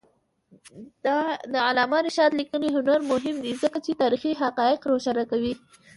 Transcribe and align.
د 1.53 1.55
علامه 1.67 1.99
رشاد 2.07 2.31
لیکنی 2.39 2.69
هنر 2.75 2.99
مهم 3.11 3.35
دی 3.43 3.51
ځکه 3.63 3.77
چې 3.85 3.99
تاریخي 4.01 4.31
حقایق 4.41 4.81
روښانه 4.91 5.23
کوي. 5.31 5.53